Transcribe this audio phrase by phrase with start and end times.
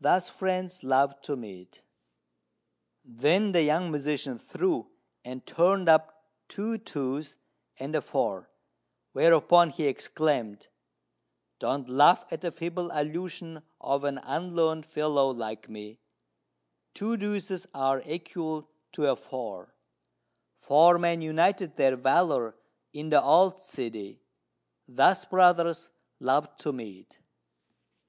[0.00, 1.80] Thus friends love to meet!"
[3.04, 4.90] Then the young musician threw,
[5.24, 7.36] and turned up two twos
[7.78, 8.50] and a four;
[9.12, 10.66] whereupon he exclaimed,
[11.60, 16.00] "Don't laugh at the feeble allusion of an unlearned fellow like me:
[16.94, 19.72] 'Two deuces are equal to a four:
[20.58, 22.56] Four men united their valour
[22.92, 24.20] in the old city.
[24.88, 27.20] Thus brothers love to meet!